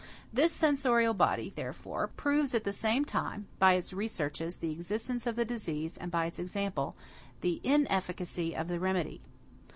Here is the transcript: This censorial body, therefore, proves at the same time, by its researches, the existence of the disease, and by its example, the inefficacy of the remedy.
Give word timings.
This 0.33 0.51
censorial 0.51 1.13
body, 1.13 1.53
therefore, 1.55 2.07
proves 2.07 2.55
at 2.55 2.63
the 2.63 2.73
same 2.73 3.05
time, 3.05 3.47
by 3.59 3.73
its 3.73 3.93
researches, 3.93 4.57
the 4.57 4.71
existence 4.71 5.27
of 5.27 5.35
the 5.35 5.45
disease, 5.45 5.95
and 5.95 6.09
by 6.09 6.25
its 6.25 6.39
example, 6.39 6.95
the 7.41 7.61
inefficacy 7.63 8.55
of 8.55 8.67
the 8.67 8.79
remedy. 8.79 9.21